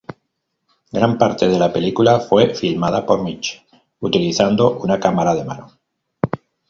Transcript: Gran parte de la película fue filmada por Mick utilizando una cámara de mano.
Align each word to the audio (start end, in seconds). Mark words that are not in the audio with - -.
Gran 0.91 1.19
parte 1.19 1.47
de 1.47 1.59
la 1.59 1.71
película 1.71 2.19
fue 2.19 2.55
filmada 2.55 3.05
por 3.05 3.21
Mick 3.21 3.63
utilizando 3.99 4.79
una 4.79 4.99
cámara 4.99 5.35
de 5.35 5.43
mano. 5.45 5.71